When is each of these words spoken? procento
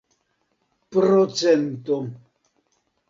procento 0.91 1.97